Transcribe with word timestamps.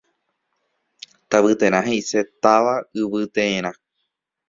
Tavyterã 1.29 1.79
heʼise 1.87 2.19
“táva 2.43 2.75
yvyteerã”. 2.99 3.71